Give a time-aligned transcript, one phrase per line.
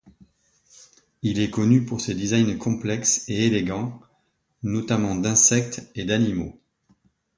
[1.21, 4.01] Il est connu pour ses designs complexes et élégants,
[4.63, 6.59] notamment d'insectes et d'animaux.